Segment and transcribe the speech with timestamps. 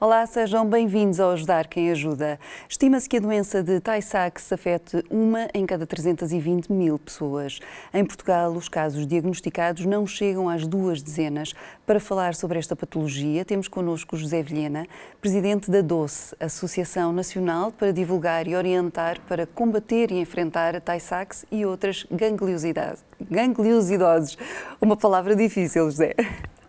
[0.00, 2.38] Olá, sejam bem-vindos ao Ajudar Quem Ajuda.
[2.68, 7.58] Estima-se que a doença de Tay-Sachs afete uma em cada 320 mil pessoas.
[7.92, 11.52] Em Portugal, os casos diagnosticados não chegam às duas dezenas.
[11.84, 14.86] Para falar sobre esta patologia, temos connosco José Vilhena,
[15.20, 21.44] presidente da DOCE, Associação Nacional para divulgar e orientar para combater e enfrentar a Tay-Sachs
[21.50, 23.04] e outras gangliosidades.
[23.20, 24.38] gangliosidoses.
[24.80, 26.14] Uma palavra difícil, José.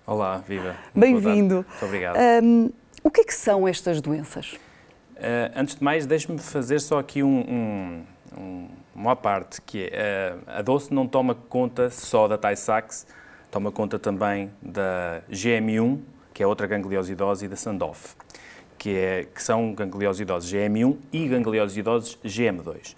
[0.04, 0.76] Olá, viva.
[0.96, 1.58] Bem-vindo.
[1.58, 2.18] Muito obrigado.
[2.44, 2.72] Um,
[3.04, 4.54] o que é que são estas doenças?
[5.16, 8.04] Uh, antes de mais, deixe-me fazer só aqui um,
[8.38, 13.06] um, uma parte, que é, uh, a doce não toma conta só da Tay-Sachs,
[13.52, 16.00] toma conta também da GM1,
[16.34, 18.16] que é outra gangliosidose, e da Sandoff,
[18.78, 22.96] que, é, que são gangliosidoses GM1 e gangliosidoses GM2.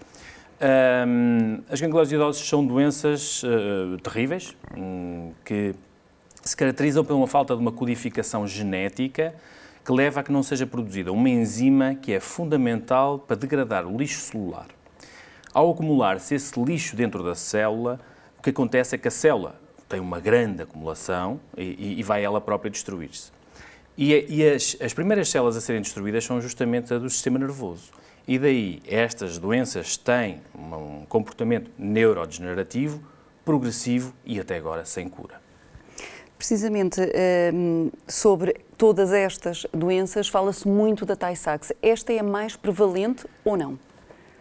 [0.62, 5.74] Um, as gangliosidoses são doenças uh, terríveis, um, que
[6.40, 9.34] se caracterizam por uma falta de uma codificação genética
[9.84, 13.96] que leva a que não seja produzida uma enzima que é fundamental para degradar o
[13.96, 14.66] lixo celular.
[15.52, 18.00] Ao acumular-se esse lixo dentro da célula,
[18.38, 22.40] o que acontece é que a célula tem uma grande acumulação e, e vai ela
[22.40, 23.30] própria destruir-se.
[23.96, 27.90] E, e as, as, primeiras células a serem destruídas são justamente a do sistema nervoso.
[28.26, 33.02] E daí estas doenças têm um comportamento neurodegenerativo,
[33.44, 35.42] progressivo e até agora sem cura.
[36.38, 41.72] Precisamente ehm, sobre todas estas doenças, fala-se muito da Tay-Sachs.
[41.80, 43.78] Esta é a mais prevalente ou não?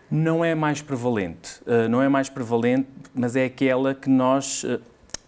[0.09, 1.61] Não é mais prevalente.
[1.67, 4.80] Eh, não é mais prevalente, mas é aquela que nós, eh,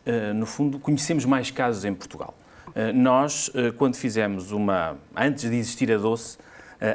[0.07, 2.33] eh, no fundo, conhecemos mais casos em Portugal.
[2.95, 4.97] Nós, quando fizemos uma.
[5.15, 6.39] Antes de existir a doce,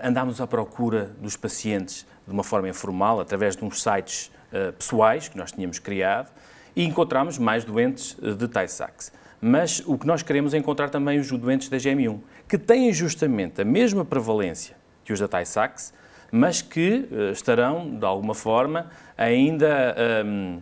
[0.03, 4.29] andámos à procura dos pacientes de uma forma informal, através de uns sites
[4.77, 6.33] pessoais que nós tínhamos criado,
[6.75, 9.13] e encontramos mais doentes de Tay-Sachs.
[9.41, 12.19] Mas o que nós queremos é encontrar também os doentes da GM1,
[12.49, 15.93] que têm justamente a mesma prevalência que os da Tay-Sachs,
[16.31, 20.59] mas que uh, estarão, de alguma forma, ainda, ehm,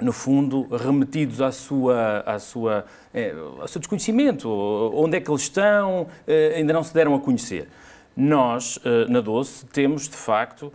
[0.00, 4.48] no fundo, remetidos à sua, à sua, é, ao seu desconhecimento.
[4.94, 6.08] Onde é que eles estão, uh,
[6.54, 7.68] ainda não se deram a conhecer.
[8.16, 8.78] Nós,
[9.08, 10.72] na Doce, temos, de facto,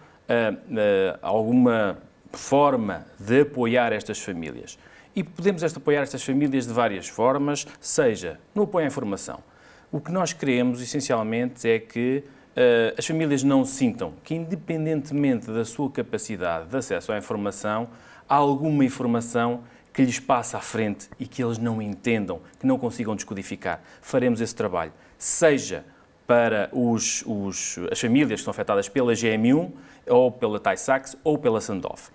[1.21, 1.97] alguma
[2.33, 4.77] forma de apoiar estas famílias.
[5.19, 9.43] E podemos apoiar estas famílias de várias formas, seja no apoio à informação.
[9.91, 12.23] O que nós queremos, essencialmente, é que
[12.55, 17.89] uh, as famílias não sintam que, independentemente da sua capacidade de acesso à informação,
[18.29, 22.79] há alguma informação que lhes passa à frente e que eles não entendam, que não
[22.79, 23.81] consigam descodificar.
[24.01, 25.83] Faremos esse trabalho, seja
[26.25, 29.69] para os, os, as famílias que são afetadas pela GM1,
[30.07, 32.09] ou pela Tay-Sachs, ou pela Sandoff.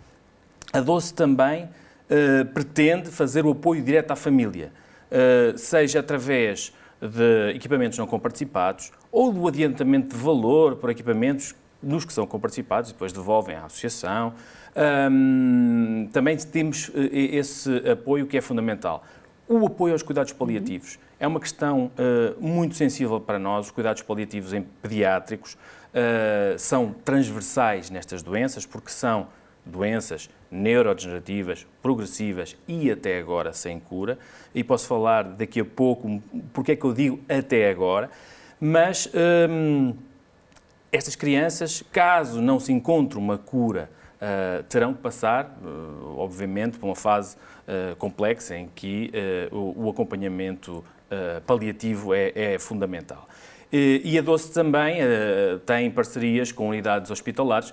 [0.73, 1.69] A DOCE também
[2.11, 4.73] uh, pretende fazer o apoio direto à família,
[5.11, 12.05] uh, seja através de equipamentos não comparticipados ou do adiantamento de valor por equipamentos nos
[12.05, 14.33] que são comparticipados e depois devolvem à associação.
[15.11, 19.05] Um, também temos eh, esse apoio que é fundamental.
[19.47, 23.67] O apoio aos cuidados paliativos é uma questão uh, muito sensível para nós.
[23.67, 29.29] Os cuidados paliativos em pediátricos uh, são transversais nestas doenças porque são
[29.65, 34.19] doenças neurodegenerativas, progressivas e até agora sem cura.
[34.55, 36.23] E posso falar daqui a pouco
[36.53, 38.09] porque é que eu digo até agora,
[38.61, 39.11] mas
[39.51, 39.95] hum,
[40.95, 46.87] estas crianças, caso não se encontre uma cura, uh, terão que passar, uh, obviamente, por
[46.87, 49.11] uma fase uh, complexa em que
[49.51, 50.85] o, o, acompanhamento
[51.47, 53.29] paliativo é, é fundamental.
[53.71, 54.99] E a DOCE também
[55.67, 57.73] tem parcerias com unidades hospitalares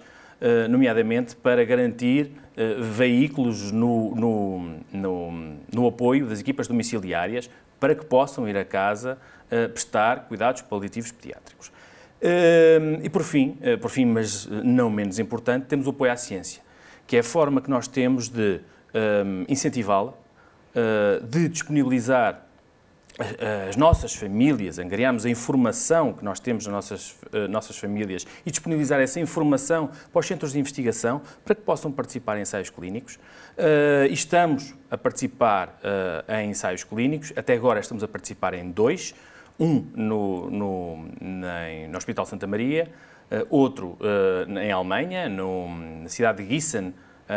[0.70, 5.32] nomeadamente para garantir eh, veículos no, no, no,
[5.74, 9.18] no apoio das equipas domiciliárias para que possam ir a casa
[9.50, 11.72] eh, prestar cuidados paliativos pediátricos.
[13.04, 16.62] E por fim, por fim, mas não menos importante, temos o apoio à ciência,
[17.08, 18.60] que é a forma que nós temos de
[19.48, 20.14] incentivá-la,
[21.24, 22.46] de disponibilizar
[23.68, 28.52] as nossas famílias, angariamos a informação que nós temos nas nossas, eh, nossas famílias e
[28.52, 33.16] disponibilizar essa informação para os centros de investigação para que possam participar em ensaios clínicos.
[33.16, 35.80] Uh, estamos a participar
[36.28, 39.14] em ensaios clínicos, até agora estamos a participar em dois,
[39.60, 42.90] um no, no, no Hospital Santa Maria,
[43.50, 43.98] outro
[44.48, 45.68] em Alemanha, no,
[46.04, 46.94] na cidade de Gießen,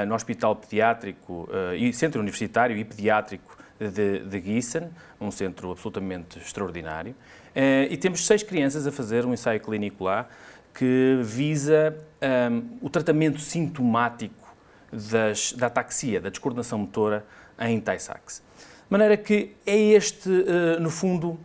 [0.07, 4.89] no Hospital Pediátrico e Centro Universitário e Pediátrico de, de Gießen,
[5.21, 7.15] um centro absolutamente extraordinário,
[7.55, 10.29] eh, e temos seis crianças a fazer um ensaio clínico lá
[10.73, 14.55] que visa um, ehm, o tratamento sintomático
[14.93, 17.25] das, da ataxia, da descoordenação motora
[17.61, 18.43] em Tay-Sachs.
[18.59, 21.39] De maneira que é este, uh, no fundo,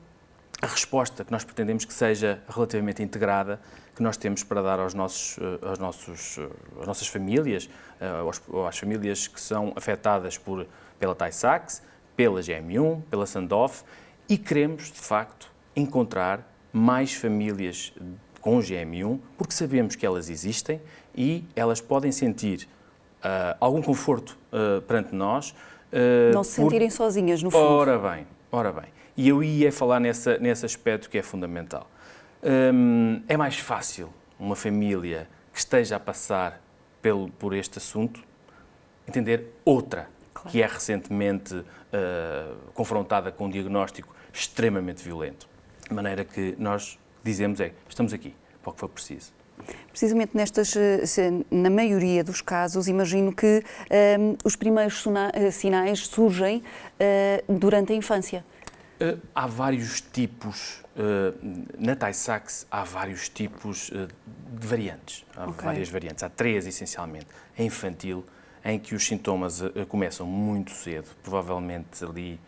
[0.61, 3.59] a resposta que nós pretendemos que seja relativamente integrada
[3.95, 6.47] que nós temos para dar aos nossos, eh, aos nossos, eh,
[6.79, 8.07] às nossas famílias, eh,
[8.67, 10.65] às famílias que são afetadas por,
[10.97, 11.81] pela Tay-Sachs,
[12.19, 13.86] pela GM1, pela Sandoff
[14.27, 17.94] e queremos, de facto, encontrar mais famílias
[18.42, 20.81] com GM1 porque sabemos que elas existem
[21.16, 22.68] e elas podem sentir
[23.24, 25.51] uh, algum conforto uh, perante nós.
[25.94, 26.94] Uh, Não se sentirem por...
[26.94, 27.63] sozinhas, no fundo.
[27.63, 28.92] Ora bem, ora bem.
[29.15, 31.89] E eu ia falar nessa, nesse aspecto que é fundamental.
[32.44, 36.62] Um, é mais fácil uma família que esteja a passar
[37.01, 38.22] pelo, por este assunto
[39.07, 40.10] entender outra
[40.41, 40.50] claro.
[40.50, 41.65] que é recentemente uh,
[42.74, 45.47] confrontada com um diagnóstico extremamente violento.
[45.88, 49.39] De maneira que nós dizemos é, estamos aqui para o que for preciso.
[49.89, 51.03] Precisamente nestas, eh,
[51.51, 53.63] na maioria dos casos, imagino que
[54.18, 55.03] um, os primeiros
[55.33, 58.45] eh, sinais surgem uh, durante a infância.
[59.01, 61.36] Uh, há vários tipos, uh,
[61.77, 65.65] na Tay-Sachs há vários tipos de variantes, há okay.
[65.65, 67.27] várias variantes, há três essencialmente.
[67.57, 68.25] A infantil,
[68.63, 72.39] em que os sintomas começam muito cedo, provavelmente ali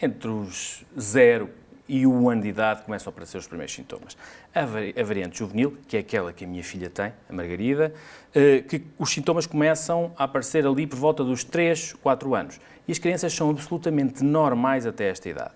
[0.00, 1.50] entre os zero
[1.88, 4.16] e o ano de idade começam a aparecer os primeiros sintomas.
[4.54, 4.64] A,
[5.04, 7.92] variante juvenil, que é aquela que a minha filha tem, a Margarida,
[8.68, 12.98] que os sintomas começam a aparecer ali por volta dos 3, 4 anos e as
[12.98, 15.52] crianças são absolutamente normais até esta idade.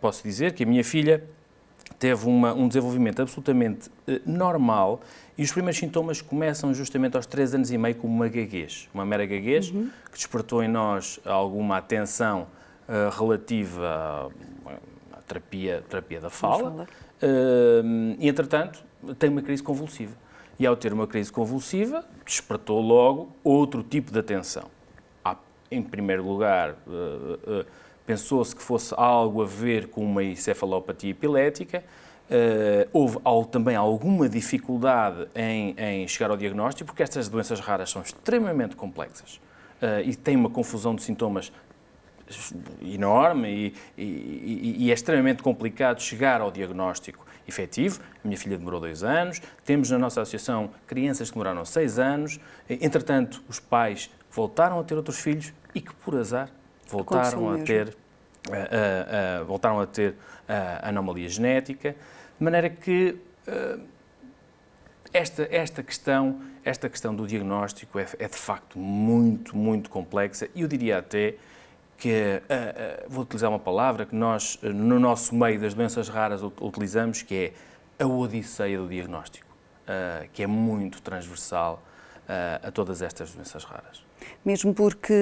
[0.00, 1.24] Posso dizer que a minha filha
[1.98, 3.90] teve uma, um desenvolvimento absolutamente
[4.26, 5.00] normal
[5.36, 9.04] e os primeiros sintomas começam justamente aos 3 anos e meio com uma gaguez, uma
[9.04, 9.90] mera gaguez, uhum.
[10.10, 12.46] que despertou em nós alguma atenção
[12.88, 14.30] uh, relativa
[14.64, 16.70] à, à, terapia, terapia da fala.
[16.70, 16.88] fala.
[18.18, 18.84] e, entretanto,
[19.18, 20.12] tem uma crise convulsiva.
[20.58, 24.70] E ao ter uma crise convulsiva, despertou logo outro tipo de atenção
[25.74, 27.66] em primeiro lugar, uh, uh,
[28.06, 31.84] pensou-se que fosse algo a ver com uma encefalopatia epilética.
[32.24, 37.90] Uh, houve ao, também alguma dificuldade em, em, chegar ao diagnóstico, porque estas doenças raras
[37.90, 39.40] são extremamente complexas
[40.06, 41.52] e têm uma confusão de sintomas
[42.82, 48.00] enorme e, e, e, é extremamente complicado chegar ao diagnóstico efetivo.
[48.24, 52.40] A minha filha demorou dois anos, temos na nossa associação crianças que demoraram seis anos,
[52.68, 56.50] entretanto, os pais voltaram a ter outros filhos e que, por azar,
[56.88, 57.96] voltaram a ter,
[58.48, 60.14] uh, uh, uh, voltaram a ter
[60.82, 61.96] anomalia genética,
[62.38, 63.18] de maneira que
[65.10, 70.50] esta, esta, questão, esta questão do diagnóstico é, é, de facto muito, muito complexa.
[70.54, 71.36] E eu diria até
[71.96, 72.42] que,
[73.08, 77.34] vou utilizar uma palavra que nós, no nosso meio das doenças raras, utilizamos, que
[77.98, 79.56] é a odisseia do diagnóstico,
[80.34, 81.82] que é muito transversal
[82.62, 84.03] a todas estas doenças raras
[84.44, 85.14] mesmo porque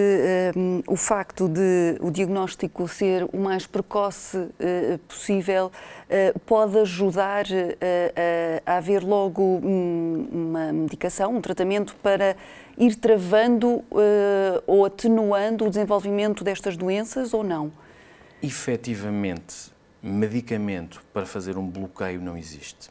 [0.56, 7.46] um, o facto de o diagnóstico ser o mais precoce uh, possível uh, pode ajudar
[7.46, 12.36] uh, a haver logo um, uma medicação, um tratamento para
[12.78, 13.84] ir travando
[14.66, 17.70] ou atenuando o desenvolvimento destas doenças ou não?
[18.42, 19.70] Efetivamente,
[20.02, 22.90] medicamento para fazer um bloqueio não existe.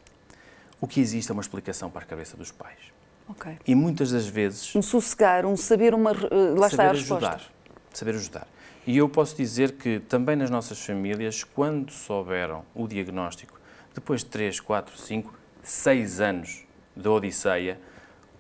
[0.80, 2.92] O que existe é uma explicação para a cabeça dos pais.
[3.30, 3.58] Okay.
[3.66, 4.76] E muitas das vezes.
[4.76, 6.12] Um sossegar, um saber uma.
[6.12, 7.28] Eh, lá está a resposta.
[7.28, 7.52] Ajudar,
[7.94, 8.48] saber ajudar.
[8.86, 13.60] E eu posso dizer que também nas nossas famílias, quando souberam o diagnóstico,
[13.94, 17.80] depois de 3, 4, 5, 6 anos da Odisseia,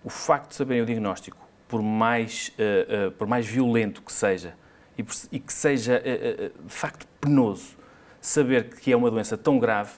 [0.03, 4.55] o facto de saberem o diagnóstico, por mais, uh, uh, por mais violento que seja,
[4.97, 7.77] e, por, e que seja uh, de facto penoso,
[8.19, 9.91] saber que é uma doença tão grave,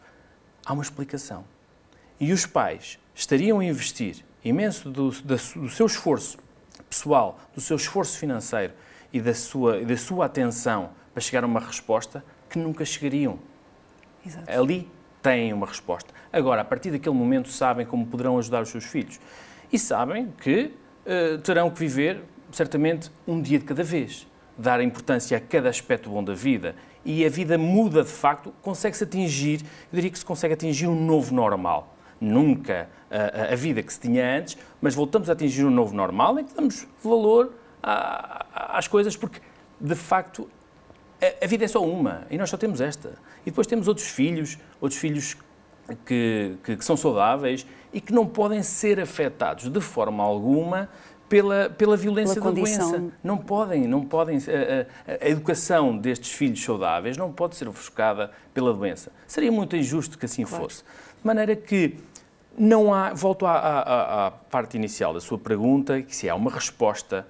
[0.65, 1.45] há uma explicação.
[2.19, 6.37] E os pais estariam a investir imenso do, do, do seu esforço
[6.89, 8.73] pessoal, do seu esforço financeiro
[9.11, 13.39] e da sua, da sua atenção para chegar a uma resposta que nunca chegariam.
[14.25, 14.51] Exato.
[14.51, 14.89] Ali
[15.21, 16.13] têm uma resposta.
[16.31, 19.19] Agora, a partir daquele momento, sabem como poderão ajudar os seus filhos.
[19.71, 20.71] E sabem que
[21.05, 24.27] uh, terão que viver, certamente, um dia de cada vez.
[24.57, 26.75] Dar importância a cada aspecto bom da vida.
[27.05, 31.05] E a vida muda de facto, consegue-se atingir, eu diria que se consegue atingir um
[31.05, 31.92] novo normal
[32.23, 36.39] nunca a, a, vida que se tinha antes, mas voltamos a atingir um novo normal
[36.39, 39.39] em que damos valor a, às coisas, porque
[39.79, 40.49] de facto
[41.21, 43.13] a, a, vida é só uma e nós só temos esta.
[43.41, 45.37] E depois temos outros filhos, outros filhos
[46.05, 50.89] que, que, que são saudáveis e que não podem ser afetados de forma alguma
[51.29, 53.03] pela, pela violência pela da doença.
[53.23, 54.37] Não podem, não podem.
[54.37, 59.11] A, a, a, educação destes filhos saudáveis não pode ser ofuscada pela doença.
[59.27, 60.63] Seria muito injusto que assim claro.
[60.63, 60.83] fosse.
[60.83, 61.97] De maneira que
[62.57, 66.51] não há, volto à, à, à, parte inicial da sua pergunta, que se há uma
[66.51, 67.27] resposta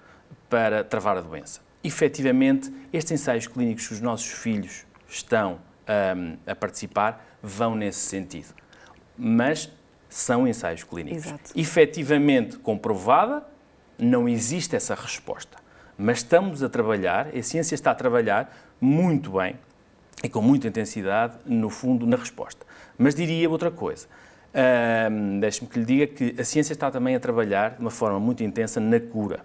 [0.49, 1.61] para travar a doença.
[1.83, 8.53] Efetivamente, estes ensaios clínicos que os nossos filhos estão a, a participar vão nesse sentido.
[9.17, 9.71] Mas
[10.09, 11.25] são ensaios clínicos.
[11.25, 11.51] Exato.
[11.55, 13.43] Efetivamente comprovada,
[13.97, 15.57] não existe essa resposta.
[15.97, 19.55] Mas estamos a trabalhar, a ciência está a trabalhar muito bem
[20.23, 22.65] e com muita intensidade, no fundo, na resposta.
[22.97, 24.07] Mas diria outra coisa.
[24.53, 28.19] Um, Deixe-me que lhe diga que a ciência está também a trabalhar de uma forma
[28.19, 29.39] muito intensa na cura.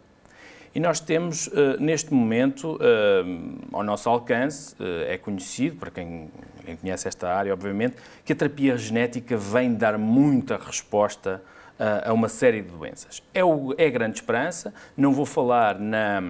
[0.74, 6.30] E nós temos, uh, neste momento, uh, ao nosso alcance, uh, é conhecido, para quem,
[6.64, 11.42] quem, conhece esta área, obviamente, que a terapia genética vem dar muita resposta
[12.04, 13.22] a uma série de doenças.
[13.32, 16.20] É, o, é grande esperança, não vou falar na,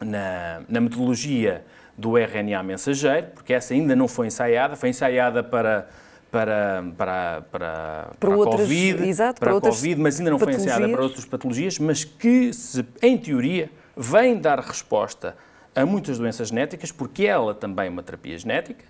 [0.00, 1.64] na, na metodologia
[1.96, 5.88] do RNA mensageiro, porque essa ainda não foi ensaiada, foi ensaiada para
[6.36, 10.38] para, para, para, para, a outras, COVID, exato, para, para a COVID, mas ainda não
[10.38, 15.34] foi ensaiada para outras patologias, mas que, se, em teoria, vem dar resposta
[15.74, 18.84] a muitas doenças genéticas, porque ela também é uma terapia genética,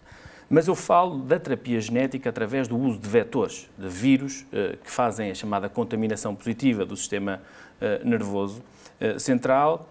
[0.51, 4.91] mas eu falo da terapia genética através do uso de vetores, de vírus, eh, que
[4.91, 7.41] fazem a chamada contaminação positiva do sistema
[7.81, 8.61] eh, nervoso
[9.01, 9.89] eh, central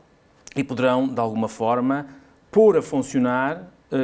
[0.54, 2.08] e poderão, de alguma forma,
[2.52, 3.64] pôr a funcionar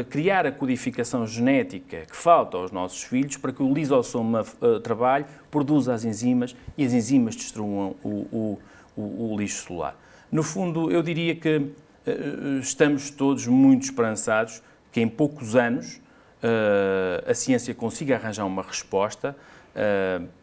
[0.09, 5.25] criar a codificação genética que falta aos nossos filhos para que o lisossoma uh, trabalhe,
[5.49, 8.59] produza as enzimas e as enzimas destruam o, o,
[8.95, 9.95] o, o lixo celular.
[10.31, 15.99] No fundo, eu diria que uh, estamos todos muito esperançados que em poucos anos
[17.27, 19.35] a ciência consiga arranjar uma resposta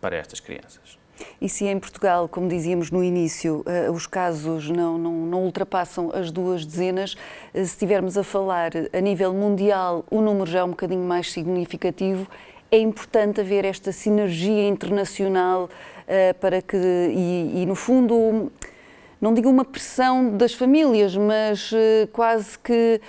[0.00, 0.96] para estas crianças.
[1.40, 6.10] E se em Portugal, como dizíamos no início, uh, os casos não, não, não, ultrapassam
[6.12, 7.16] as duas dezenas, uh,
[7.54, 12.26] se estivermos a falar a nível mundial, o número já é um bocadinho mais significativo.
[12.70, 18.50] É importante haver esta sinergia internacional uh, para que, e, e, no fundo,
[19.20, 21.72] não digo uma pressão das famílias, mas
[22.12, 23.00] quase que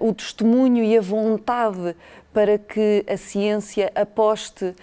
[0.00, 1.94] o testemunho e a vontade
[2.32, 4.74] para que a ciência aposte uh,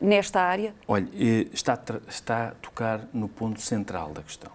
[0.00, 0.74] nesta área?
[0.86, 1.78] Olha, eh, está,
[2.08, 4.50] está a tocar no ponto central da questão.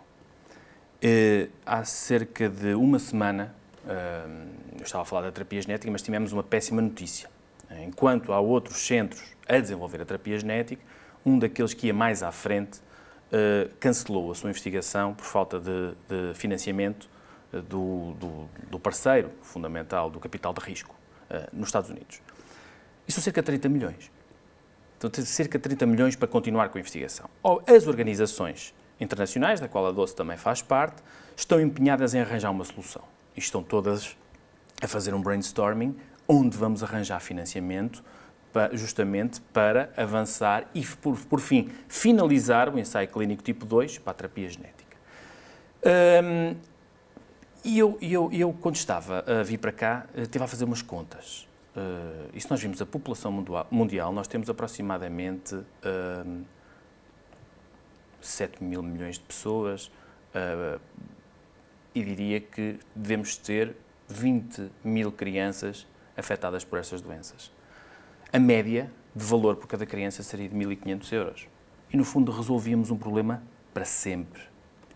[1.04, 3.54] Uh, há cerca de uma semana,
[3.86, 7.30] uh, eu estava a falar da terapia genética, mas tivemos uma péssima notícia.
[7.86, 10.82] Enquanto há outros centros a desenvolver a terapia genética,
[11.26, 12.80] um daqueles que ia mais à frente
[13.82, 17.10] cancelou a sua investigação por falta de, de financiamento
[17.52, 20.97] do, do, do parceiro fundamental do capital de risco.
[21.29, 22.22] Eh, nos Estados Unidos.
[23.07, 24.12] E são cerca de 30 milhões.
[24.98, 27.29] Então, tem cerca de 30 milhões para continuar com a investigação.
[27.67, 31.03] As organizações internacionais, da qual a DOCE também faz parte,
[31.36, 33.03] estão empenhadas em arranjar uma solução.
[33.36, 34.15] E estão todas
[34.81, 35.96] a fazer um brainstorming
[36.27, 38.03] onde vamos arranjar financiamento
[38.51, 44.12] para, justamente para avançar e, por, por, fim, finalizar o ensaio clínico tipo 2 para
[44.12, 44.98] a terapia genética.
[46.24, 46.55] Hum,
[47.64, 50.82] e eu, eu, eu, quando estava a vir para cá, eh, estive a fazer umas
[50.82, 51.48] contas.
[51.76, 53.32] Uh, e se nós vimos a população
[53.70, 56.46] mundial, nós temos aproximadamente uh,
[58.20, 59.86] 7 mil milhões de pessoas
[60.34, 60.82] uh,
[61.94, 63.76] e diria que devemos ter
[64.10, 65.86] 20 mil crianças
[66.16, 67.52] afetadas por estas doenças.
[68.34, 71.48] A média de valor por cada criança seria de 1.500 euros.
[71.92, 74.42] E, no fundo, resolvíamos um problema para sempre.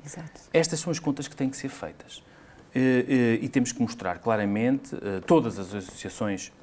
[0.03, 0.41] Exato.
[0.51, 2.23] Estas são as contas que têm que ser feitas.
[2.73, 3.05] Eh,
[3.39, 6.53] eh, e temos que mostrar claramente eh, todas as associações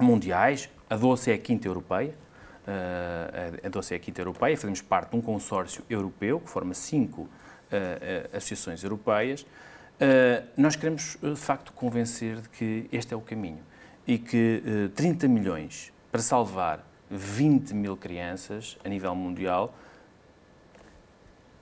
[0.00, 2.14] mundiais, a DOCE é a quinta europeia,
[3.62, 7.28] a DOCE é a quinta europeia, fazemos parte de um consórcio europeu que forma cinco
[8.32, 9.46] associações europeias.
[10.56, 13.62] Nós queremos, de facto, convencer de que este é o caminho
[14.06, 19.74] e que 30 milhões para salvar 20 mil crianças a nível mundial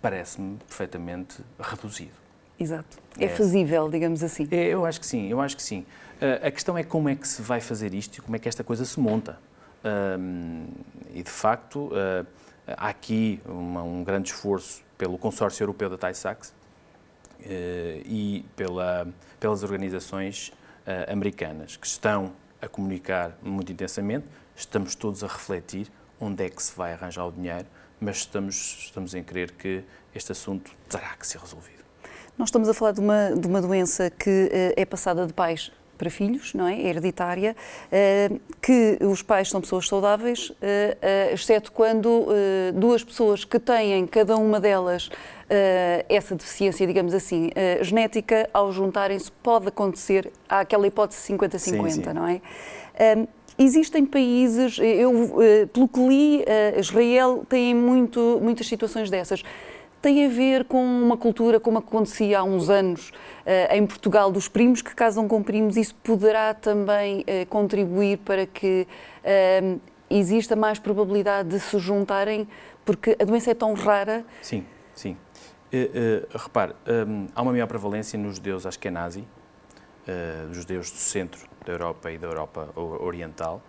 [0.01, 2.22] parece-me perfeitamente reduzido.
[2.63, 2.99] Exato.
[3.19, 4.47] É, é fazível, digamos assim.
[4.51, 5.85] É, eu acho que sim, eu acho que sim.
[6.21, 8.49] Uh, a questão é como é que se vai fazer isto e como é que
[8.49, 9.39] esta coisa se monta.
[9.85, 10.69] Uh,
[11.13, 12.27] e, de facto, uh,
[12.69, 16.55] há aqui uma, um grande esforço pelo consórcio europeu da TAISAX
[18.07, 19.09] e pela,
[19.41, 20.53] pelas organizações
[21.09, 24.25] americanas que estão a comunicar muito intensamente.
[24.55, 25.91] Estamos todos a refletir
[26.21, 27.67] onde é que se vai arranjar o dinheiro,
[28.01, 29.83] mas estamos, estamos em crer que
[30.15, 31.82] este assunto terá que ser resolvido.
[32.43, 35.71] Nós estamos a falar de uma, de uma doença que uh, é passada de pais
[35.97, 36.75] para filhos, não é?
[36.75, 37.55] é hereditária,
[37.87, 40.57] uh, que os pais são pessoas saudáveis, uh,
[41.33, 42.27] exceto quando
[42.75, 45.09] duas pessoas que têm, cada uma delas,
[46.09, 52.41] essa deficiência, digamos assim, genética, ao juntarem-se, pode acontecer, aquela hipótese 50-50, não é?
[53.57, 55.33] Existem países, eu,
[55.73, 56.45] pelo que li,
[56.77, 59.45] Israel tem muito, muitas situações dessas
[60.03, 64.49] tem a ver com uma cultura como acontecia há uns anos uh, em Portugal dos
[64.49, 65.77] primos que casam com primos.
[65.77, 68.87] Isso poderá também uh, contribuir para que
[69.23, 69.81] uh,
[70.11, 72.49] exista mais probabilidade de se juntarem,
[72.85, 74.25] porque a doença é tão rara.
[74.43, 75.17] Sim, sim.
[76.35, 76.75] repare,
[77.09, 82.19] um, há uma maior prevalência nos judeus Ashkenazi, uh, judeus do centro da Europa e
[82.19, 83.63] da Europa Oriental,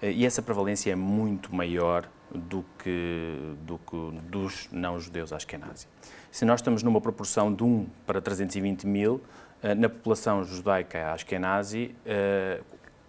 [0.00, 3.96] e essa prevalência é muito maior do que, do que
[4.28, 5.86] dos não-judeus Ashkenazi.
[6.30, 9.20] Se nós estamos numa proporção de 1 para 320 mil,
[9.62, 12.60] eh, na população judaica Ashkenazi, eh,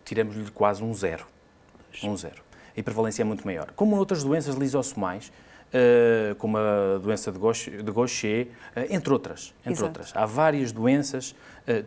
[0.03, 1.25] tiramos-lhe quase um zero.
[2.03, 2.41] Um zero.
[2.77, 3.71] A prevalência é muito maior.
[3.75, 5.31] Como outras doenças lisossomais,
[5.73, 8.49] Uh, como a doença de Gaucher,
[8.89, 9.53] entre outras.
[9.65, 10.11] Entre outras.
[10.13, 11.33] Há várias doenças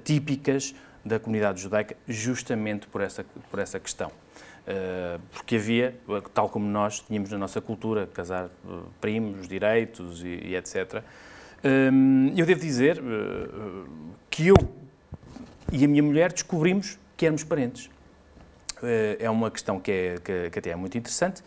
[0.03, 0.75] típicas
[1.05, 4.11] da comunidade judaica justamente por essa, por essa questão.
[4.67, 5.95] Eh, porque havia,
[6.33, 11.03] tal como nós tínhamos na nossa cultura, casar eh, primos, direitos e, e etc.
[11.63, 13.85] Ehm, eu devo dizer eh,
[14.31, 14.57] que eu
[15.71, 17.91] e a minha mulher descobrimos que éramos parentes.
[19.19, 21.43] É uma questão que, é, que, até é muito interessante,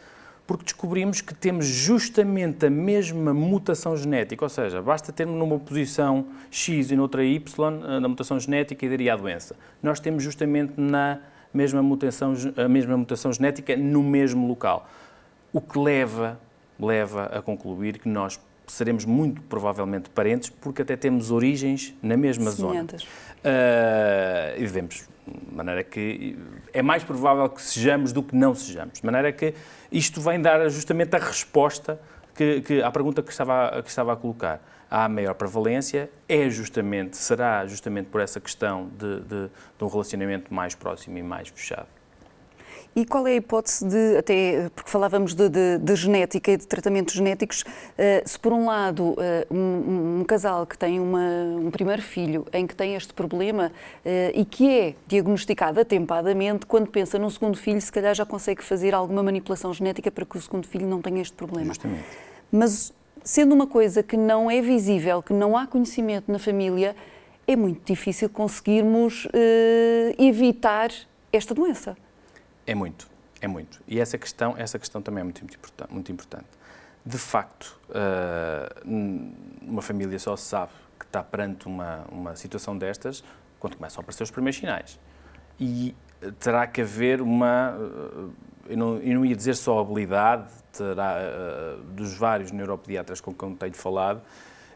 [0.48, 6.26] porque descobrimos que temos justamente a mesma mutação genética, ou seja, basta termos numa posição
[6.50, 9.56] X e noutra Y, na mutação genética e daria a doença.
[9.84, 11.20] Nós temos justamente na
[11.58, 14.88] mesma mutação, a mesma mutação genética no mesmo local.
[15.52, 16.40] O que leva,
[16.80, 22.52] leva a concluir que nós seremos muito provavelmente parentes, porque até temos origens na mesma
[22.52, 22.84] zona.
[22.84, 26.38] Uh, e devemos, de maneira que
[26.74, 29.00] é mais provável que sejamos do que não sejamos.
[29.00, 29.54] De maneira que
[29.92, 32.00] isto vem dar justamente a resposta
[32.36, 37.18] que, que, à pergunta que estava, que estava a colocar há maior prevalência é justamente,
[37.18, 41.88] será justamente por essa questão de, de, de um relacionamento mais próximo e mais fechado.
[42.98, 46.66] E qual é a hipótese de, até porque falávamos de, de, de genética e de
[46.66, 47.66] tratamentos genéticos, uh,
[48.26, 49.16] se por um lado uh,
[49.54, 51.20] um, um, casal que tem uma,
[51.60, 53.72] um primeiro filho em que tem este problema
[54.04, 58.64] uh, e que é diagnosticado atempadamente, quando pensa num segundo filho, se calhar já consegue
[58.64, 61.68] fazer alguma manipulação genética para que o segundo filho não tenha este problema.
[61.68, 62.04] Justamente.
[62.52, 62.92] Mas
[63.28, 66.96] sendo uma coisa que não é visível, que não há conhecimento na família,
[67.46, 69.30] é muito difícil conseguirmos uh,
[70.18, 70.90] evitar
[71.32, 71.98] esta doença.
[72.66, 73.06] É muito,
[73.42, 73.82] é muito.
[73.86, 75.94] E essa questão, essa questão também é muito, importante.
[75.94, 76.46] Muito importante.
[77.06, 78.90] De facto, uh,
[79.62, 83.26] uma família só sabe que está perante uma, uma situação destas
[83.60, 84.98] quando começam a aparecer os primeiros sinais.
[85.60, 85.94] E
[86.40, 87.76] terá que haver uma,
[88.70, 93.56] eu não, eu não ia dizer só habilidade, terá, uh, dos vários neuropediatras com quem
[93.56, 94.22] tenho falado,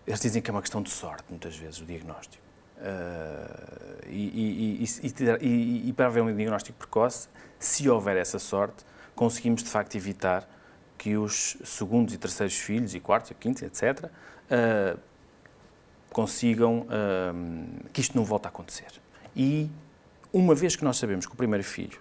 [0.06, 2.44] eles dizem que é uma questão de sorte, muitas vezes, o diagnóstico.
[2.78, 8.84] Uh, e, e, e, e, para haver um diagnóstico precoce, se houver essa sorte,
[9.16, 10.48] conseguimos de facto evitar
[10.98, 15.00] que os segundos e terceiros filhos, e quartos e quintos, etc., uh,
[16.12, 18.92] consigam uh, que isto não volte a acontecer.
[19.36, 19.70] E
[20.34, 22.00] uma vez que nós sabemos que o primeiro filho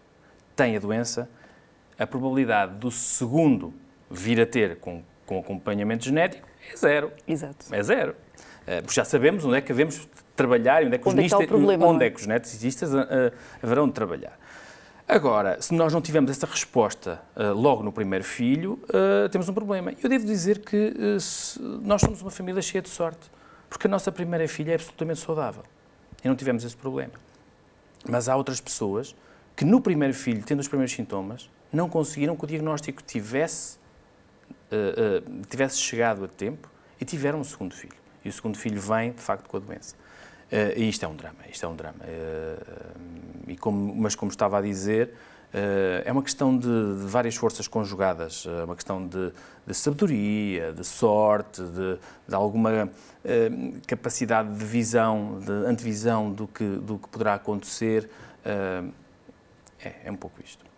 [0.56, 1.28] tem a doença,
[2.00, 3.74] a probabilidade do segundo
[4.10, 7.12] vir a ter com, com acompanhamento genético é zero.
[7.28, 7.66] Exato.
[7.70, 8.12] É zero.
[8.62, 11.32] Uh, porque já sabemos onde é que devemos trabalhar e onde é que onde os,
[11.32, 12.06] é, que problema, onde é?
[12.06, 13.06] é que os geneticistas uh,
[13.62, 14.38] haverão de trabalhar.
[15.06, 19.52] Agora, se nós não tivermos essa resposta uh, logo no primeiro filho, uh, temos um
[19.52, 19.92] problema.
[20.02, 23.30] Eu devo dizer que uh, nós somos uma família cheia de sorte,
[23.68, 25.64] porque a nossa primeira filha é absolutamente saudável
[26.24, 27.14] e não tivemos esse problema.
[28.08, 29.14] Mas há outras pessoas
[29.56, 33.78] que no primeiro filho, tendo os primeiros sintomas, não conseguiram que o diagnóstico tivesse,
[34.72, 36.68] uh, uh, tivesse chegado a tempo
[37.00, 37.94] e tiveram um segundo filho.
[38.24, 39.94] E o segundo filho vem, de facto, com a doença.
[40.52, 42.00] Uh, e isto é um drama, isto é um drama.
[43.46, 45.14] e como, mas como estava a dizer,
[46.04, 49.32] é uma questão de, de, várias forças conjugadas, é uma questão de,
[49.66, 52.88] de sabedoria, de sorte, de, de alguma
[53.86, 58.08] capacidade de visão, de antevisão do que, do que poderá acontecer.
[58.44, 60.69] é, é um pouco isto.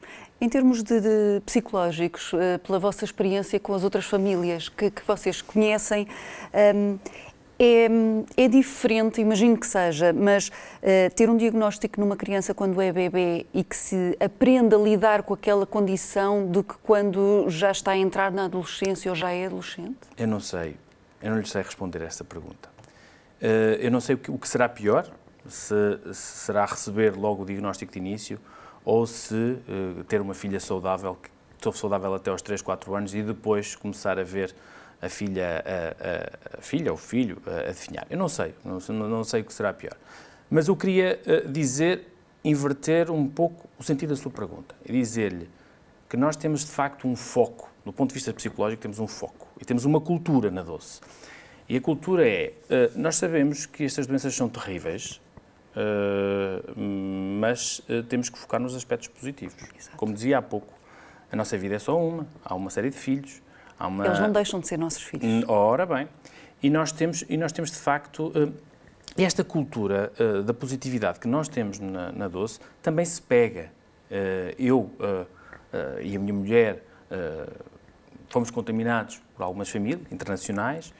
[0.42, 5.02] Em termos de, de, psicológicos, eh, pela vossa experiência com as outras famílias que, que
[5.06, 6.08] vocês conhecem,
[6.74, 6.98] um,
[7.60, 7.86] é,
[8.36, 13.46] é, diferente, imagino que seja, mas uh, ter um diagnóstico numa criança quando é bebê
[13.54, 17.96] e que se aprenda a lidar com aquela condição do que quando já está a
[17.96, 19.98] entrar na adolescência ou já é adolescente?
[20.18, 20.76] Eu não sei.
[21.22, 22.68] Eu não lhe sei responder a essa pergunta.
[23.40, 25.08] Uh, eu não sei o que, o que será pior,
[25.46, 25.74] se,
[26.12, 28.40] se será receber logo o diagnóstico de início
[28.84, 33.14] ou se uh, ter uma filha saudável, que estou saudável até aos 3, 4 anos
[33.14, 34.54] e depois começar a ver
[35.00, 38.06] a filha, a, a, a filha ou o filho a, a definhar.
[38.10, 39.96] Eu não sei, não, não, sei o que será pior.
[40.50, 42.06] Mas eu queria uh, dizer,
[42.44, 45.48] inverter um pouco o sentido da sua pergunta e dizer-lhe
[46.08, 49.48] que nós temos de facto um foco, do ponto de vista psicológico, temos um foco
[49.60, 51.00] e temos uma cultura na doce.
[51.68, 52.52] E a cultura é,
[52.94, 55.20] nós sabemos que estas doenças são terríveis,
[56.76, 59.56] mas temos que focar nos aspectos positivos.
[59.78, 59.96] Exato.
[59.96, 60.72] Como dizia há pouco,
[61.30, 63.40] a nossa vida é só uma, há uma série de filhos.
[63.80, 64.06] Uma...
[64.06, 65.48] Eles não deixam de ser nossos filhos.
[65.48, 66.08] Ora bem,
[66.62, 68.32] e nós temos, e nós temos de facto,
[69.16, 70.12] esta cultura
[70.44, 73.70] da positividade que nós temos na, na Doce também se pega.
[74.58, 74.90] eu
[76.02, 76.84] e a minha mulher
[78.28, 80.92] fomos contaminados por algumas famílias internacionais,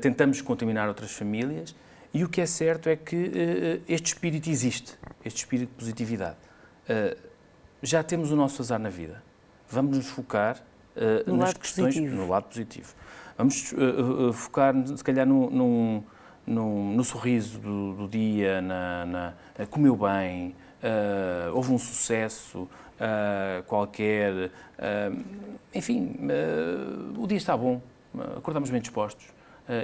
[0.00, 1.74] tentamos contaminar outras famílias
[2.12, 6.36] e o que é certo é que uh, este espírito existe, este espírito de positividade.
[6.88, 7.16] Uh,
[7.82, 9.22] já temos o nosso azar na vida.
[9.68, 10.62] Vamos nos focar
[11.26, 12.16] no nas questões positivo.
[12.16, 12.94] no lado positivo.
[13.36, 13.74] Vamos
[14.32, 16.04] focar, se calhar, no, no,
[16.46, 20.54] no, no sorriso do, do, dia, na, na, comeu bem,
[21.52, 22.66] houve um sucesso,
[22.96, 24.32] uh, qualquer.
[24.32, 25.24] Uh,
[25.74, 27.80] enfim, uh, o dia está bom,
[28.36, 29.26] acordamos bem dispostos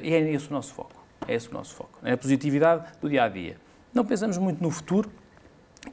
[0.02, 1.01] e é esse o nosso foco.
[1.26, 1.98] É esse o nosso foco.
[2.02, 3.56] É a positividade do dia a dia.
[3.94, 5.10] não pensamos muito no futuro,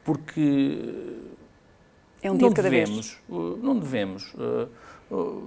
[0.03, 1.17] porque.
[2.21, 3.63] É um dia não cada devemos, vez.
[3.63, 4.35] Não devemos.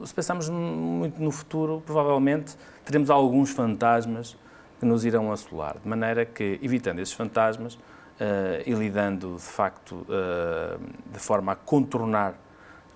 [0.06, 4.36] Se pensarmos muito no futuro, provavelmente teremos alguns fantasmas
[4.80, 7.78] que nos irão assolar, de maneira que, evitando esses fantasmas,
[8.22, 10.80] uh, e lidando de facto uh,
[11.12, 12.34] de forma a contornar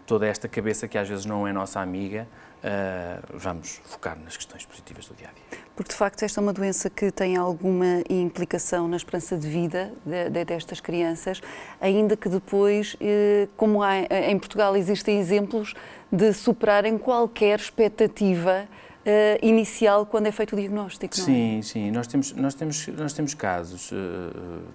[0.06, 2.28] toda esta cabeça que às vezes não é nossa amiga,
[2.62, 5.60] uh, vamos focar nas questões positivas do dia a dia.
[5.74, 9.92] Porque de facto esta é uma doença que tem alguma implicação na esperança de vida
[10.04, 11.40] de, de, destas crianças,
[11.80, 12.96] ainda que depois,
[13.56, 15.74] como há, em Portugal existem exemplos
[16.10, 18.66] de superarem qualquer expectativa
[19.06, 21.62] uh, inicial quando é feito o diagnóstico, sim, é?
[21.62, 23.94] Sim, Nós temos, nós temos, nós temos casos, uh,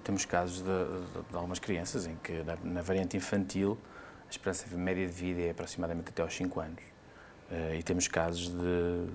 [0.02, 3.78] temos casos de, de, de, algumas crianças em que na, na, variante infantil
[4.26, 6.91] a esperança média de vida é aproximadamente até aos 5 anos.
[7.52, 9.06] Uh, e temos casos de,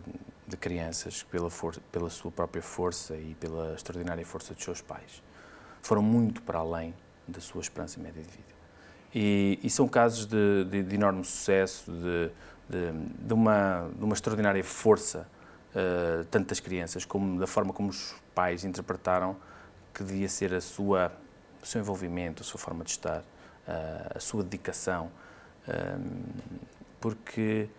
[0.47, 1.49] de crianças que, pela,
[1.91, 5.23] pela sua própria força e pela extraordinária força dos seus pais,
[5.81, 6.93] foram muito para além
[7.27, 8.57] da sua esperança média de vida.
[9.13, 11.91] E, e são casos de, de, de enorme sucesso,
[12.69, 15.27] de, uma, de uma extraordinária força,
[15.71, 19.35] uh, tanto das crianças como da forma como os pais interpretaram
[19.93, 21.11] que devia ser a sua,
[21.61, 25.09] o seu envolvimento, a sua forma de estar, uh, a sua dedicação.
[25.67, 26.37] Uh,
[26.99, 27.69] porque,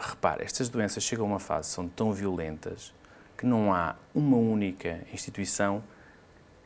[0.00, 2.92] repare, estas doenças chegam a uma fase, são tão violentas,
[3.36, 5.82] que não há uma única instituição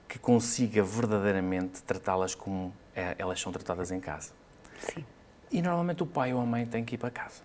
[0.08, 4.32] que consiga verdadeiramente tratá-las como é, elas são tratadas em casa.
[4.80, 5.04] Sim.
[5.50, 7.42] E normalmente o pai ou a mãe têm que ir para casa.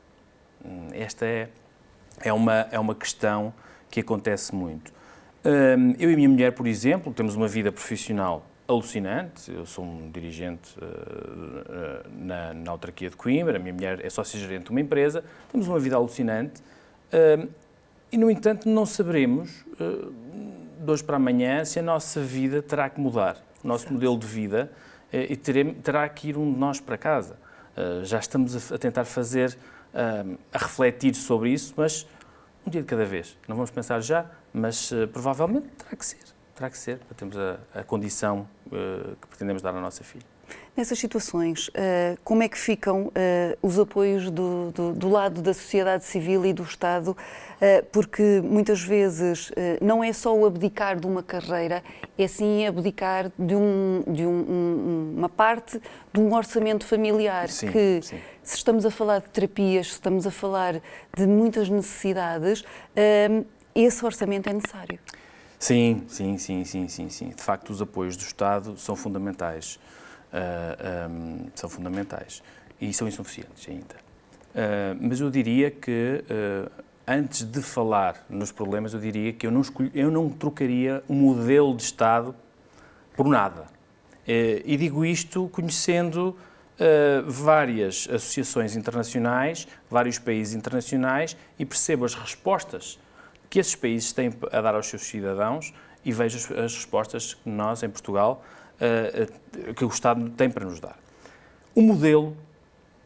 [0.64, 1.50] Hum, esta é,
[2.22, 3.54] é, uma, é uma questão
[3.90, 4.94] que acontece muito.
[5.46, 9.52] Hum, eu e a minha mulher, por exemplo, temos uma vida profissional alucinante.
[9.52, 14.10] Eu sou um dirigente uh, uh, na, na autarquia de Coimbra, a minha mulher é
[14.10, 15.24] sócia-gerente de uma empresa.
[15.52, 17.50] Temos uma vida alucinante uh,
[18.12, 20.14] e, no entanto, não saberemos uh,
[20.84, 23.38] de hoje para amanhã se a nossa vida terá que mudar.
[23.64, 23.94] O nosso Exato.
[23.94, 24.72] modelo de vida
[25.14, 27.38] e teremos, terá que ir um de nós para casa.
[27.76, 29.58] Uh, já estamos a, a tentar fazer,
[29.94, 32.06] uh, a refletir sobre isso, mas
[32.66, 33.38] um dia de cada vez.
[33.48, 36.20] Não vamos pensar já, mas uh, provavelmente terá que ser.
[36.56, 38.48] Terá que ser para termos a, a condição
[39.22, 40.26] que pretendemos dar à nossa filha.
[40.76, 45.54] Nessas situações, eh, como é que ficam eh, os apoios do, do, do, lado da
[45.54, 47.16] sociedade civil e do Estado?
[47.62, 51.84] Eh, porque muitas vezes não é só o abdicar de uma carreira,
[52.18, 55.80] é sim abdicar de, um, de um, uma parte
[56.12, 57.50] de um orçamento familiar.
[57.50, 58.20] Sim, que, sim.
[58.42, 60.82] se estamos a falar de terapias, se estamos a falar
[61.16, 62.66] de muitas necessidades,
[63.76, 65.00] esse orçamento é necessário.
[65.64, 67.30] Sim, sim, sim, sim, sim, sim.
[67.30, 69.80] De facto, os apoios do Estado são fundamentais
[70.34, 72.44] uh, ah, um, são fundamentais
[72.82, 73.96] e são insuficientes ainda.
[73.96, 76.70] Uh, mas eu diria que, uh,
[77.08, 81.14] antes de falar nos problemas, eu diria que eu não, escolhi, eu não trocaria o
[81.14, 82.36] um modelo de Estado
[83.16, 83.68] por nada.
[84.28, 86.36] e digo isto conhecendo
[87.26, 93.00] várias associações internacionais, vários países internacionais e percebo as respostas
[93.54, 95.72] que esses países têm a dar aos seus cidadãos
[96.04, 98.44] e vejo as, as respostas que nós, em Portugal,
[98.82, 100.98] uh, que o Estado tem para nos dar.
[101.76, 102.36] O modelo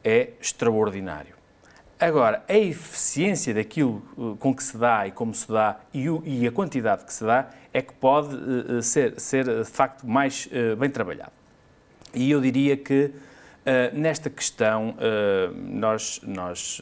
[0.06, 1.36] é extraordinário.
[2.00, 6.52] Agora, a eficiência daquilo eh, com que se dá e como se dá e, a
[6.52, 8.38] quantidade que se dá é que pode
[8.84, 11.32] ser, ser, de facto, mais bem trabalhado.
[12.14, 13.12] E eu diria que
[13.94, 14.96] nesta questão,
[15.56, 16.82] nós, nós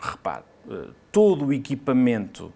[0.00, 0.42] repare,
[1.12, 2.46] todo o equipamento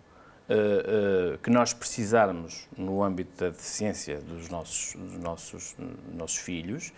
[0.49, 5.77] uh, que nós precisarmos no âmbito da deficiência dos nossos, dos nossos,
[6.13, 6.93] nossos filhos,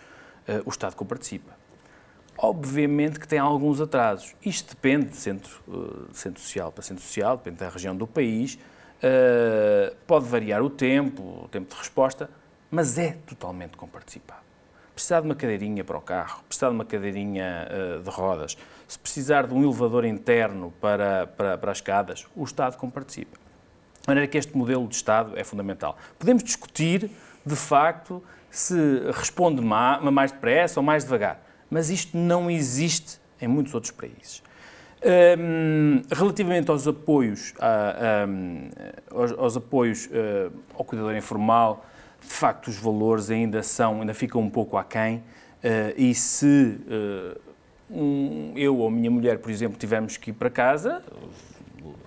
[0.65, 1.53] o Estado comparticipa.
[2.37, 4.35] obviamente que tem alguns atrasos.
[4.45, 5.61] Isto depende de centro,
[6.13, 8.57] centro social para centro social, depende da região do país,
[10.07, 12.29] pode variar o tempo, o tempo de resposta,
[12.69, 14.41] mas é totalmente comparticipado.
[14.93, 17.67] Precisar de uma cadeirinha para o carro, precisar de uma cadeirinha
[18.03, 18.55] de rodas,
[18.87, 23.37] se precisar de um elevador interno para, para, para as escadas, o Estado comparticipa.
[24.01, 25.97] De maneira que este modelo de Estado é fundamental.
[26.19, 27.09] Podemos discutir,
[27.45, 28.75] de facto, se
[29.13, 34.43] responde mais depressa ou mais devagar, mas isto não existe em muitos outros países.
[35.05, 41.85] Um, relativamente aos apoios, a, a, aos, aos, apoios uh, ao cuidador informal,
[42.27, 45.23] de facto os valores ainda são, ainda ficam um pouco aquém, uh,
[45.95, 47.39] e se uh,
[47.89, 51.03] um, eu ou minha mulher, por exemplo, tivermos que ir para casa,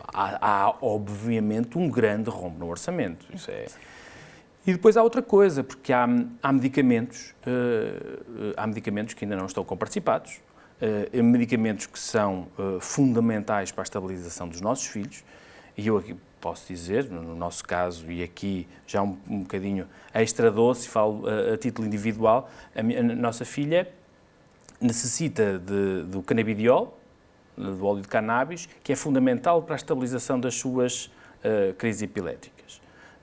[0.09, 3.27] há, há, obviamente um grande rombo no orçamento.
[3.33, 3.67] Isso é.
[4.67, 6.09] E depois há outra coisa, porque há,
[6.43, 10.41] há medicamentos, uh, há medicamentos que ainda não estão comparticipados,
[10.83, 15.23] uh, medicamentos que são uh, fundamentais para a estabilização dos nossos filhos,
[15.77, 20.51] e eu aqui posso dizer, no nosso caso, e aqui já um, um bocadinho extra
[20.51, 23.89] doce, falo a título individual, a, minha, a nossa filha
[24.81, 26.99] necessita de, do canabidiol,
[27.57, 32.77] do óleo de cannabis, que é fundamental para a estabilização das suas uh, crises epiléticas.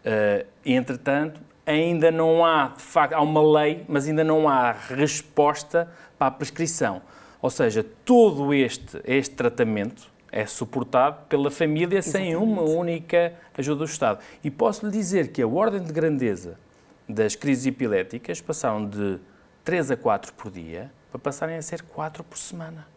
[0.04, 5.89] Uh, entretanto, ainda não há, de facto, há uma lei, mas ainda não há resposta
[6.17, 7.02] para a prescrição.
[7.41, 12.32] Ou seja, todo este, este tratamento é suportado pela família Exatamente.
[12.32, 14.19] sem uma única ajuda do Estado.
[14.43, 16.60] E posso lhe dizer que a ordem de grandeza
[17.08, 19.19] das crises epiléticas passaram de
[19.63, 22.93] 3 a 4 por dia para passarem a ser 4 por semana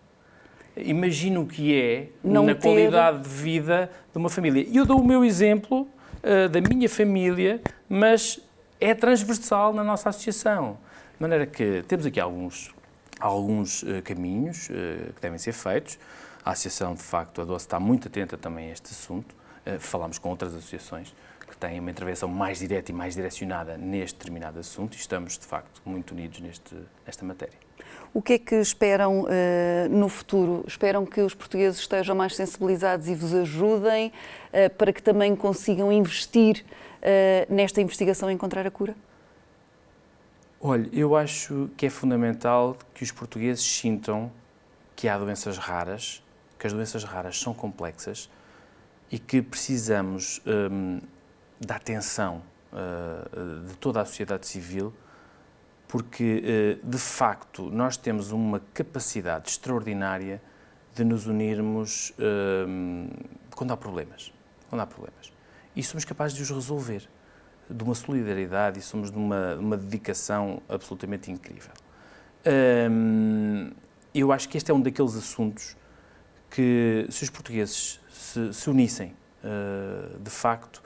[0.77, 2.63] imagino o que é Não na ter...
[2.63, 4.67] qualidade de vida de uma família.
[4.69, 5.83] E eu dou o meu exemplo
[6.23, 8.41] uh, da minha família, mas
[8.81, 10.79] é transversal na nossa associação.
[11.17, 12.75] De maneira que temos aqui alguns,
[13.19, 15.99] alguns uh, caminhos uh, que devem ser feitos.
[16.47, 19.35] A associação, de facto, a DOCE está muito atenta também a este assunto.
[19.81, 21.13] falamos com outras associações
[21.45, 25.45] que têm uma intervenção mais direta e mais direcionada neste determinado assunto e estamos, de
[25.45, 27.59] facto, muito unidos neste, nesta matéria.
[28.15, 29.27] O que é que esperam uh,
[29.91, 30.63] no futuro?
[30.69, 34.13] Esperam que os portugueses estejam mais sensibilizados e vos ajudem
[34.53, 36.65] uh, para que também consigam investir
[37.03, 38.95] uh, nesta investigação e encontrar a cura?
[40.61, 44.31] Olha, eu acho que é fundamental que os portugueses sintam
[44.95, 46.23] que há doenças raras,
[46.67, 48.29] que as doenças raras são complexas
[49.11, 51.01] e que precisamos um,
[51.61, 52.43] da atenção
[53.67, 54.93] de toda a sociedade civil
[55.89, 60.43] porque, eh, de facto, nós temos uma capacidade extraordinária
[60.95, 62.67] de nos unirmos eh,
[63.55, 64.33] quando há problemas.
[64.69, 65.33] Quando há problemas.
[65.75, 67.09] E somos capazes de os resolver,
[67.71, 71.73] de uma solidariedade e somos de uma, uma dedicação absolutamente incrível.
[72.45, 72.89] Eh,
[74.13, 75.77] eu acho que este é um daqueles assuntos
[76.51, 79.15] que, se os portugueses se, se unissem,
[80.21, 80.83] de facto,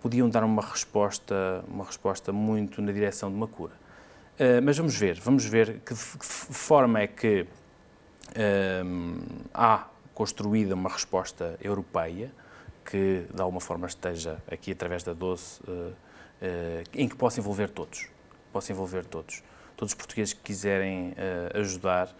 [0.00, 3.74] podiam dar uma resposta, uma resposta muito na direção de uma cura.
[4.38, 7.42] Uh, mas vamos ver, vamos ver que, que forma é que
[8.30, 12.30] uh, há construída uma resposta europeia
[12.84, 15.92] que, de alguma forma, esteja aqui através da DOCE, uh,
[16.94, 18.06] em que possa envolver todos,
[18.52, 19.42] possa envolver todos.
[19.76, 21.14] Todos os portugueses que quiserem
[21.54, 22.12] ajudar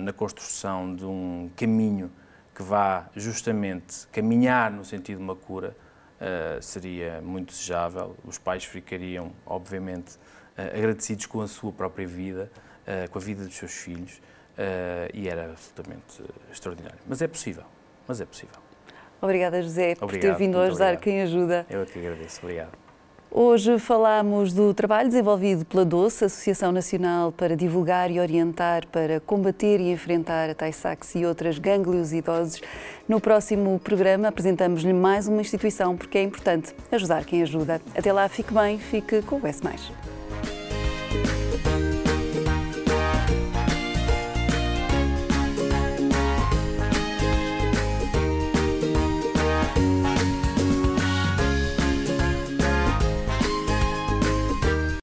[0.00, 2.10] na construção de um caminho
[2.54, 5.74] que vá justamente caminhar no sentido de uma cura,
[6.60, 8.16] seria muito desejável.
[8.24, 10.18] Os pais ficariam, obviamente,
[10.56, 12.50] eh, agradecidos com a sua própria vida,
[12.86, 14.20] eh, com a vida dos seus filhos,
[14.58, 16.98] eh, e era absolutamente extraordinário.
[17.06, 17.64] Mas é possível,
[18.06, 18.56] mas é possível.
[19.20, 21.02] Obrigada, José, obrigado, por ter vindo a ajudar obrigado.
[21.04, 21.66] quem ajuda.
[21.70, 22.81] Eu é que agradeço, obrigado.
[23.34, 29.80] Hoje falamos do trabalho desenvolvido pela DOCE, Associação Nacional para divulgar e orientar para combater
[29.80, 32.60] e enfrentar a Tay-Sachs e outras gangliositoses.
[33.08, 37.80] No próximo programa apresentamos-lhe mais uma instituição porque é importante ajudar quem ajuda.
[37.96, 39.62] Até lá, fique bem, fique com o S+.